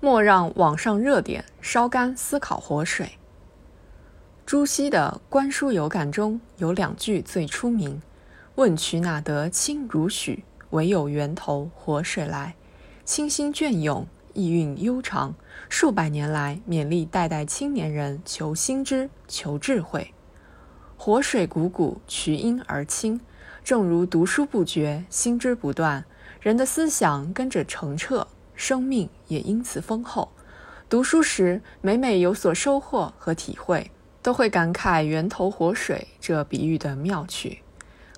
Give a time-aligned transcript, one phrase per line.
[0.00, 3.12] 莫让网上热点烧干思考活水。
[4.46, 8.00] 朱熹的《观书有感》中有两句最出名
[8.54, 10.44] ：“问渠哪得清如许？
[10.70, 12.54] 唯有源头活水来。”
[13.04, 15.34] 清新隽永，意蕴悠长，
[15.68, 20.14] 数百年来勉励代代青年人求新知、求智慧。
[20.96, 23.20] 活水汩汩，渠因而清。
[23.64, 26.04] 正如读书不绝，心知不断，
[26.40, 28.28] 人的思想跟着澄澈。
[28.58, 30.32] 生命也因此丰厚。
[30.88, 37.62] 读书时，每每有所收获和体会，都会感慨“源头活水”这比喻的妙趣。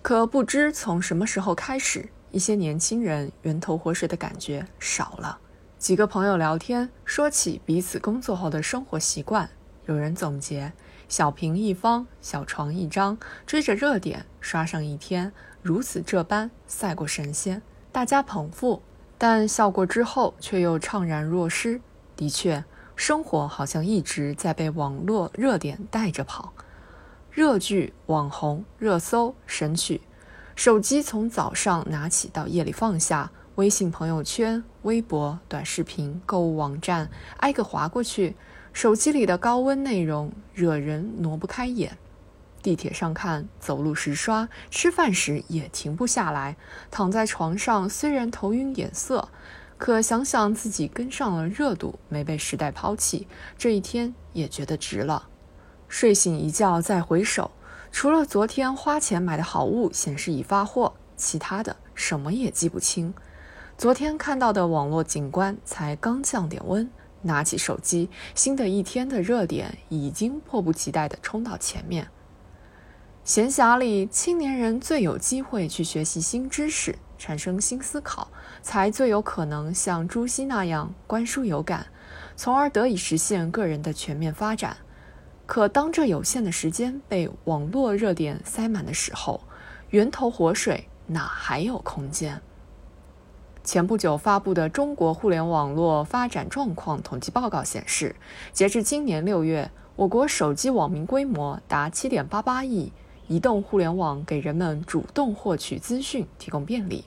[0.00, 5.38] 可不知从什么时候开始，一些年轻人“源头活水”的感觉少了。
[5.78, 9.50] 几个朋友聊天，说起彼此工作后的生活习惯，
[9.84, 10.72] 有人总结
[11.06, 17.60] ：“小屏一方，小床一张，追着热点刷上一天，如此这般，赛过神仙。”
[17.92, 18.80] 大家捧腹。
[19.22, 21.78] 但笑过之后，却又怅然若失。
[22.16, 22.64] 的确，
[22.96, 26.54] 生活好像一直在被网络热点带着跑，
[27.30, 30.00] 热剧、网红、热搜、神曲，
[30.56, 37.10] 手机从早上拿起到夜里放下，微信朋友圈、微博、短视频、购物网站，
[37.40, 38.34] 挨个划过去，
[38.72, 41.98] 手机里的高温内容惹人挪不开眼。
[42.62, 46.56] 地铁上看，走路时刷，吃饭时也停不下来。
[46.90, 49.28] 躺在床上，虽然头晕眼涩，
[49.78, 55.28] 可想想自己跟上了热度，没被时代抛弃，这一天也觉得值了。
[55.88, 57.50] 睡醒一觉再回首，
[57.90, 63.12] 除了昨天花钱买的好物显示已发货，其他的什么也记不清。
[63.78, 66.88] 昨天看到的网络景观才刚降点温，
[67.22, 72.06] 拿起手机，新的一天的热点已经迫不及待地冲到前面。
[73.30, 78.26] 闲暇里，青年人最有机会去学习新知识，产生新思考，
[78.60, 81.86] 才最有可能像朱熹那样观书有感，
[82.34, 84.78] 从而得以实现个人的全面发展。
[85.46, 89.40] 可当这有限的时间被网络热点塞满的时候，
[89.90, 92.42] 源头活水哪还有空间？
[93.62, 98.16] 前不久发布的《中国互联网络发展状况统计报告》显示，
[98.52, 102.92] 截至今年六月，我国手机网民规模达七点八八亿。
[103.30, 107.04] 移动互联网给人们主动获取资讯提供便利，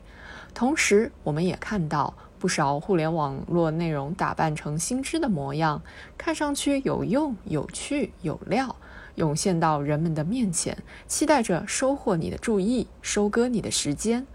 [0.54, 5.82] 同时我们也看到不少互联网络内容打扮成新知的模样，
[6.18, 8.74] 看上去有用、有趣、有料，
[9.16, 14.26] 涌现到人们的面前，期待着收获你的注意，收割你的时间。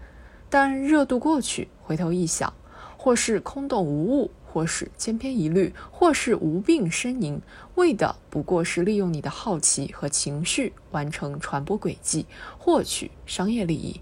[0.47, 2.53] 但热度过去，回头一想，
[2.97, 4.29] 或是空洞无物。
[4.51, 7.39] 或是千篇一律，或是无病呻吟，
[7.75, 12.25] 为的不过是利用你的好奇和情绪完成传播轨迹，
[12.57, 14.01] 获取商业利益。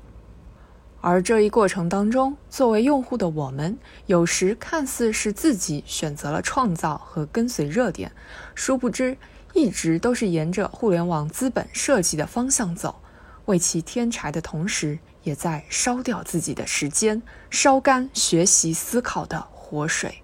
[1.00, 3.78] 而这一过程当中，作为用户的我们，
[4.08, 8.12] 有时看似是自己选择了创造和跟随热点，
[8.56, 9.16] 殊不知
[9.54, 13.00] 一直都是沿着互联网资本设计的方向走，
[13.46, 20.24] 为其添柴的同时，也在烧掉自己的时间，烧干学习思考的活水。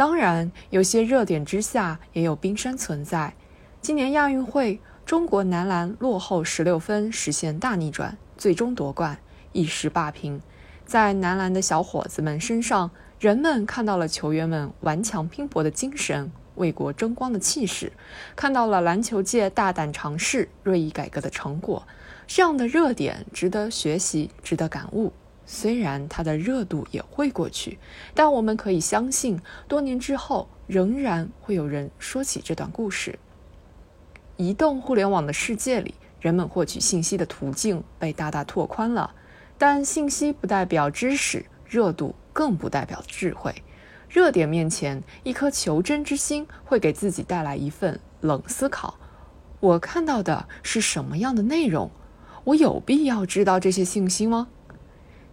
[0.00, 3.34] 当然，有些热点之下也有冰山存在。
[3.82, 9.18] 今年亚运会，中国男篮落后十六分，实现大逆转，最终夺冠，
[9.52, 10.40] 一时霸屏。
[10.86, 17.92] 在男篮的小伙子们身上，人们看到了球员们顽强拼搏的精神，为国争光的气势，
[18.34, 21.86] 看到了篮球界大胆尝试、锐意改革的成果。
[22.26, 25.12] 这样的热点值得学习，值得感悟。
[25.52, 27.76] 虽然它的热度也会过去，
[28.14, 33.18] 但我们可以相信，多年之后仍然会有人说起这段故事。
[34.36, 39.12] 移动互联网的世界里，人们获取信息的途径被大大拓宽了，
[39.58, 43.52] 但信息不代表知识，热度更不代表智慧。
[44.08, 48.94] 热点面前，一颗求真之心会给自己带来一份冷思考：
[49.58, 51.90] 我看到的是什么样的内容？
[52.44, 54.46] 我有必要知道这些信息吗？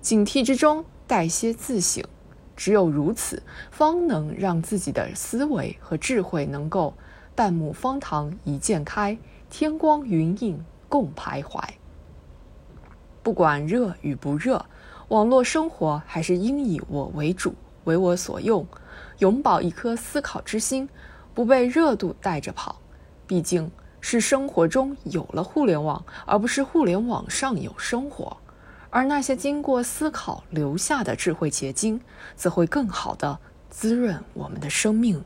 [0.01, 2.03] 警惕之中带些自省，
[2.55, 6.93] 只有如此，方能让自己的思维和智慧能够
[7.35, 9.17] 半亩方塘一鉴开，
[9.49, 11.61] 天光云影共徘徊。
[13.21, 14.65] 不管热与不热，
[15.09, 17.53] 网络生活还是应以我为主，
[17.83, 18.65] 为我所用，
[19.19, 20.87] 永葆一颗思考之心，
[21.33, 22.79] 不被热度带着跑。
[23.25, 23.69] 毕竟
[23.99, 28.37] 是生活中有了互联网，而不是互联网上有生活。
[28.89, 31.99] 而那些经过思考留下的智慧结晶，
[32.35, 33.39] 则会更好的
[33.69, 35.23] 滋润我们的生命。